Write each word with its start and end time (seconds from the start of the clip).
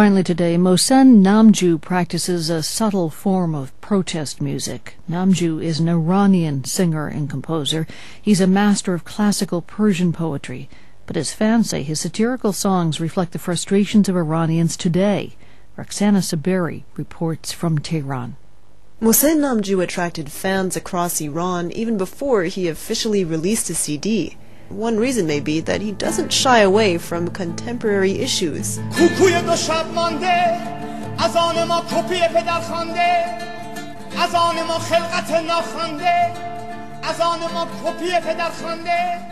Finally 0.00 0.22
today, 0.24 0.56
Mohsen 0.56 1.22
Namjoo 1.22 1.78
practices 1.78 2.48
a 2.48 2.62
subtle 2.62 3.10
form 3.10 3.54
of 3.54 3.78
protest 3.82 4.40
music. 4.40 4.94
Namjoo 5.10 5.62
is 5.62 5.78
an 5.78 5.90
Iranian 5.90 6.64
singer 6.64 7.06
and 7.06 7.28
composer. 7.28 7.86
He's 8.22 8.40
a 8.40 8.46
master 8.46 8.94
of 8.94 9.04
classical 9.04 9.60
Persian 9.60 10.14
poetry, 10.14 10.70
but 11.04 11.16
his 11.16 11.34
fans 11.34 11.68
say 11.68 11.82
his 11.82 12.00
satirical 12.00 12.54
songs 12.54 12.98
reflect 12.98 13.32
the 13.32 13.38
frustrations 13.38 14.08
of 14.08 14.16
Iranians 14.16 14.74
today. 14.74 15.36
Roxana 15.76 16.20
Saberi 16.20 16.84
reports 16.96 17.52
from 17.52 17.78
Tehran. 17.78 18.36
Mohsen 19.02 19.40
Namjoo 19.40 19.82
attracted 19.82 20.32
fans 20.32 20.76
across 20.76 21.20
Iran 21.20 21.70
even 21.72 21.98
before 21.98 22.44
he 22.44 22.68
officially 22.68 23.22
released 23.22 23.68
a 23.68 23.74
CD. 23.74 24.38
One 24.70 24.98
reason 24.98 25.26
may 25.26 25.40
be 25.40 25.58
that 25.62 25.80
he 25.80 25.90
doesn't 25.90 26.32
shy 26.32 26.60
away 26.60 26.96
from 26.96 27.26
contemporary 27.28 28.20
issues. 28.20 28.78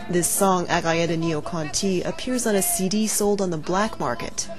This 0.09 0.27
song, 0.27 0.65
Aqaid 0.67 1.17
Neo-Kanti, 1.17 2.05
appears 2.05 2.45
on 2.45 2.55
a 2.55 2.61
CD 2.61 3.07
sold 3.07 3.39
on 3.39 3.49
the 3.49 3.57
black 3.57 3.97
market. 3.97 4.49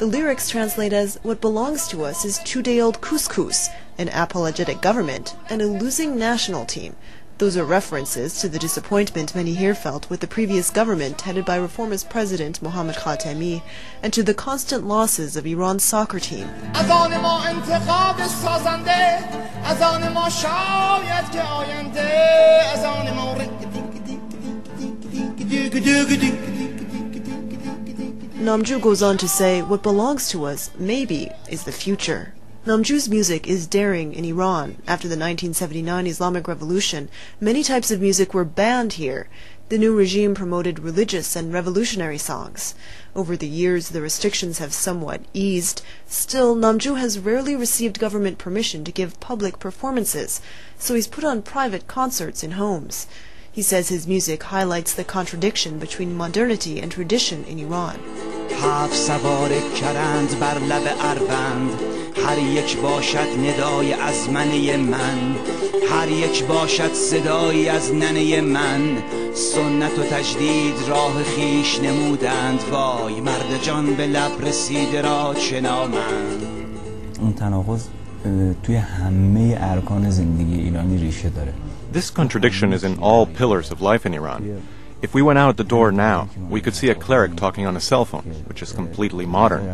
The 0.00 0.06
lyrics 0.06 0.50
translate 0.50 0.92
as, 0.92 1.18
What 1.22 1.40
belongs 1.40 1.88
to 1.88 2.04
us 2.04 2.26
is 2.26 2.40
two-day-old 2.44 3.00
couscous, 3.00 3.70
an 3.96 4.10
apologetic 4.10 4.82
government, 4.82 5.34
and 5.48 5.62
a 5.62 5.66
losing 5.66 6.18
national 6.18 6.66
team, 6.66 6.94
those 7.38 7.56
are 7.56 7.64
references 7.64 8.40
to 8.40 8.48
the 8.48 8.58
disappointment 8.58 9.34
many 9.34 9.52
here 9.52 9.74
felt 9.74 10.08
with 10.08 10.20
the 10.20 10.26
previous 10.26 10.70
government 10.70 11.20
headed 11.20 11.44
by 11.44 11.56
reformist 11.56 12.08
President 12.08 12.62
Mohammad 12.62 12.96
Khatami 12.96 13.62
and 14.02 14.12
to 14.12 14.22
the 14.22 14.32
constant 14.32 14.86
losses 14.86 15.36
of 15.36 15.46
Iran's 15.46 15.84
soccer 15.84 16.18
team. 16.18 16.48
Namjoo 28.46 28.80
goes 28.80 29.02
on 29.02 29.18
to 29.18 29.28
say, 29.28 29.60
what 29.60 29.82
belongs 29.82 30.28
to 30.30 30.44
us, 30.44 30.70
maybe, 30.78 31.30
is 31.50 31.64
the 31.64 31.72
future. 31.72 32.32
Namjoo's 32.66 33.08
music 33.08 33.46
is 33.46 33.68
daring 33.68 34.12
in 34.12 34.24
Iran. 34.24 34.82
After 34.88 35.06
the 35.06 35.12
1979 35.14 36.04
Islamic 36.08 36.48
Revolution, 36.48 37.08
many 37.40 37.62
types 37.62 37.92
of 37.92 38.00
music 38.00 38.34
were 38.34 38.44
banned 38.44 38.94
here. 38.94 39.28
The 39.68 39.78
new 39.78 39.94
regime 39.94 40.34
promoted 40.34 40.80
religious 40.80 41.36
and 41.36 41.52
revolutionary 41.52 42.18
songs. 42.18 42.74
Over 43.14 43.36
the 43.36 43.46
years, 43.46 43.90
the 43.90 44.00
restrictions 44.00 44.58
have 44.58 44.72
somewhat 44.72 45.20
eased. 45.32 45.80
Still, 46.08 46.56
Namjoo 46.56 46.98
has 46.98 47.20
rarely 47.20 47.54
received 47.54 48.00
government 48.00 48.36
permission 48.36 48.82
to 48.82 48.90
give 48.90 49.20
public 49.20 49.60
performances, 49.60 50.40
so 50.76 50.94
he's 50.96 51.06
put 51.06 51.22
on 51.22 51.42
private 51.42 51.86
concerts 51.86 52.42
in 52.42 52.58
homes. 52.58 53.06
He 53.52 53.62
says 53.62 53.90
his 53.90 54.08
music 54.08 54.42
highlights 54.42 54.92
the 54.92 55.04
contradiction 55.04 55.78
between 55.78 56.16
modernity 56.16 56.80
and 56.80 56.90
tradition 56.90 57.44
in 57.44 57.60
Iran. 57.60 58.00
هر 62.26 62.38
یک 62.38 62.76
باشد 62.76 63.18
ندای 63.18 63.92
از 63.92 64.30
منه 64.30 64.76
من. 64.76 65.36
هر 65.90 66.08
یک 66.08 66.44
باشد 66.44 66.92
صدایی 66.92 67.68
از 67.68 67.94
ننه 67.94 68.40
من. 68.40 68.80
سنت 69.34 69.98
و 69.98 70.02
تجدید 70.02 70.74
راه 70.88 71.22
خیش 71.22 71.80
نمودند. 71.80 72.60
وای 72.70 73.20
مرد 73.20 73.62
جان 73.62 73.94
به 73.94 74.06
لب 74.06 74.46
رسیده 74.46 75.02
را 75.02 75.34
چه 75.34 75.60
نامند. 75.60 76.42
اون 77.20 77.32
تناقض 77.32 77.84
توی 78.62 78.76
همه 78.76 79.58
ارکان 79.60 80.10
زندگی 80.10 80.60
ایرانی 80.60 80.98
ریشه 80.98 81.28
داره. 81.28 81.52
This 81.94 82.10
contradiction 82.10 82.72
is 82.72 82.84
in 82.84 82.98
all 83.00 83.26
pillars 83.38 83.70
of 83.70 83.80
life 83.80 84.06
in 84.06 84.14
Iran. 84.14 84.42
If 85.02 85.12
we 85.12 85.20
went 85.20 85.38
out 85.38 85.58
the 85.58 85.64
door 85.64 85.92
now, 85.92 86.30
we 86.48 86.62
could 86.62 86.74
see 86.74 86.88
a 86.88 86.94
cleric 86.94 87.36
talking 87.36 87.66
on 87.66 87.76
a 87.76 87.80
cell 87.80 88.06
phone, 88.06 88.24
which 88.46 88.62
is 88.62 88.72
completely 88.72 89.26
modern. 89.26 89.68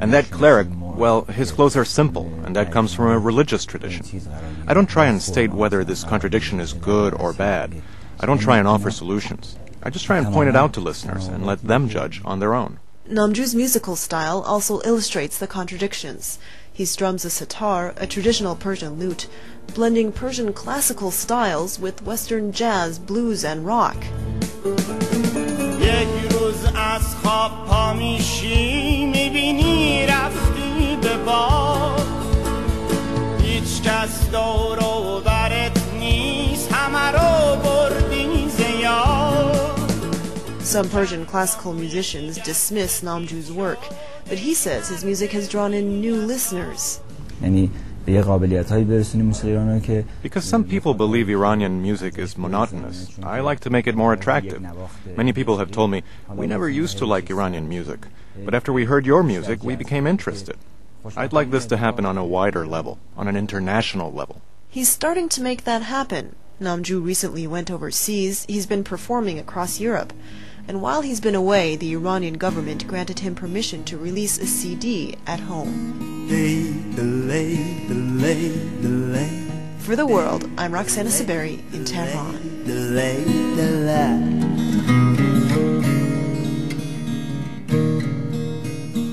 And 0.00 0.12
that 0.14 0.30
cleric, 0.30 0.66
well, 0.72 1.24
his 1.26 1.52
clothes 1.52 1.76
are 1.76 1.84
simple, 1.84 2.32
and 2.44 2.56
that 2.56 2.72
comes 2.72 2.94
from 2.94 3.08
a 3.08 3.18
religious 3.18 3.66
tradition. 3.66 4.22
I 4.66 4.72
don't 4.72 4.88
try 4.88 5.06
and 5.06 5.20
state 5.20 5.52
whether 5.52 5.84
this 5.84 6.04
contradiction 6.04 6.58
is 6.58 6.72
good 6.72 7.12
or 7.12 7.34
bad. 7.34 7.82
I 8.18 8.24
don't 8.24 8.38
try 8.38 8.58
and 8.58 8.66
offer 8.66 8.90
solutions. 8.90 9.58
I 9.82 9.90
just 9.90 10.06
try 10.06 10.16
and 10.16 10.32
point 10.32 10.48
it 10.48 10.56
out 10.56 10.72
to 10.74 10.80
listeners 10.80 11.26
and 11.26 11.44
let 11.44 11.62
them 11.62 11.90
judge 11.90 12.22
on 12.24 12.40
their 12.40 12.54
own. 12.54 12.78
Namjoo's 13.08 13.54
musical 13.54 13.96
style 13.96 14.40
also 14.40 14.80
illustrates 14.82 15.36
the 15.36 15.46
contradictions. 15.46 16.38
He 16.72 16.86
strums 16.86 17.26
a 17.26 17.30
sitar, 17.30 17.92
a 17.98 18.06
traditional 18.06 18.56
Persian 18.56 18.98
lute, 18.98 19.28
blending 19.74 20.12
Persian 20.12 20.54
classical 20.54 21.10
styles 21.10 21.78
with 21.78 22.02
Western 22.02 22.52
jazz, 22.52 22.98
blues, 22.98 23.44
and 23.44 23.66
rock. 23.66 23.96
یک 25.80 26.32
روز 26.32 26.64
از 26.74 27.16
خواب 27.22 27.66
پا 27.66 27.92
میشی 27.92 29.06
میبینی 29.06 30.06
رفتی 30.06 30.98
به 31.02 31.16
باد 31.16 32.06
هیچ 33.42 33.82
کس 33.82 34.30
دور 34.30 34.84
و 34.84 35.20
برت 35.20 35.80
نیست 35.98 36.72
همه 36.72 37.10
رو 37.10 37.56
بردی 37.62 38.22
Some 40.72 40.88
Persian 40.88 41.26
classical 41.26 41.74
musicians 41.74 42.38
dismiss 42.38 43.02
Namjoo's 43.02 43.52
work, 43.52 43.80
but 44.26 44.38
he 44.38 44.54
says 44.54 44.88
his 44.88 45.04
music 45.04 45.30
has 45.32 45.46
drawn 45.46 45.74
in 45.74 46.00
new 46.00 46.16
listeners. 46.16 46.98
Any. 47.42 47.70
Because 50.22 50.44
some 50.44 50.64
people 50.64 50.94
believe 50.94 51.28
Iranian 51.28 51.80
music 51.82 52.18
is 52.18 52.36
monotonous, 52.36 53.18
I 53.22 53.40
like 53.40 53.60
to 53.60 53.70
make 53.70 53.86
it 53.86 53.94
more 53.94 54.12
attractive. 54.12 54.60
Many 55.16 55.32
people 55.32 55.58
have 55.58 55.70
told 55.70 55.90
me, 55.90 56.02
we 56.28 56.46
never 56.46 56.68
used 56.68 56.98
to 56.98 57.06
like 57.06 57.30
Iranian 57.30 57.68
music, 57.68 58.06
but 58.44 58.54
after 58.54 58.72
we 58.72 58.84
heard 58.86 59.06
your 59.06 59.22
music, 59.22 59.62
we 59.62 59.76
became 59.76 60.06
interested. 60.06 60.56
I'd 61.16 61.32
like 61.32 61.50
this 61.50 61.66
to 61.66 61.76
happen 61.76 62.04
on 62.06 62.18
a 62.18 62.24
wider 62.24 62.66
level, 62.66 62.98
on 63.16 63.28
an 63.28 63.36
international 63.36 64.12
level. 64.12 64.42
He's 64.68 64.88
starting 64.88 65.28
to 65.30 65.42
make 65.42 65.64
that 65.64 65.82
happen. 65.82 66.34
Namjoo 66.60 67.04
recently 67.04 67.46
went 67.46 67.70
overseas. 67.70 68.44
He's 68.48 68.66
been 68.66 68.84
performing 68.84 69.38
across 69.38 69.80
Europe. 69.80 70.12
And 70.68 70.80
while 70.80 71.02
he's 71.02 71.20
been 71.20 71.34
away, 71.34 71.76
the 71.76 71.92
Iranian 71.92 72.34
government 72.34 72.86
granted 72.86 73.18
him 73.18 73.34
permission 73.34 73.84
to 73.84 73.98
release 73.98 74.38
a 74.38 74.46
CD 74.46 75.16
at 75.26 75.40
home. 75.40 76.26
Delay, 76.28 76.72
delay, 76.94 78.48
delay, 78.80 79.48
For 79.78 79.96
the 79.96 80.06
world, 80.06 80.48
I'm 80.56 80.72
Roxana 80.72 81.10
Saberi 81.10 81.60
in 81.74 81.84
Tehran. 81.84 82.64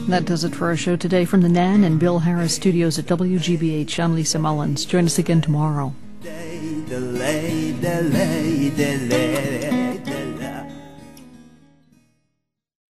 That 0.10 0.26
does 0.26 0.44
it 0.44 0.56
for 0.56 0.68
our 0.68 0.76
show 0.76 0.96
today 0.96 1.26
from 1.26 1.42
the 1.42 1.50
Nan 1.50 1.84
and 1.84 2.00
Bill 2.00 2.20
Harris 2.20 2.56
studios 2.56 2.98
at 3.00 3.06
WGBH. 3.06 4.00
I'm 4.04 4.16
Lisa 4.16 4.40
Mullins. 4.40 4.86
Join 4.86 5.06
us 5.06 5.20
again 5.20 5.42
tomorrow. 5.42 5.94
Delay, 6.22 7.74
delay, 7.80 8.70
delay, 8.72 9.89